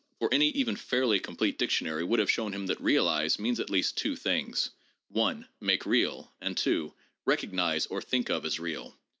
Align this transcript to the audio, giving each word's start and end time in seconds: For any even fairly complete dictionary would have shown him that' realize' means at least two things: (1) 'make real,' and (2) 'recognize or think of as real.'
For 0.17 0.33
any 0.33 0.47
even 0.49 0.75
fairly 0.77 1.19
complete 1.19 1.59
dictionary 1.59 2.03
would 2.03 2.17
have 2.17 2.31
shown 2.31 2.53
him 2.55 2.65
that' 2.65 2.81
realize' 2.81 3.37
means 3.39 3.59
at 3.59 3.69
least 3.69 3.95
two 3.97 4.15
things: 4.15 4.71
(1) 5.09 5.47
'make 5.59 5.85
real,' 5.85 6.33
and 6.41 6.57
(2) 6.57 6.91
'recognize 7.23 7.85
or 7.85 8.01
think 8.01 8.27
of 8.31 8.43
as 8.43 8.59
real.' 8.59 8.97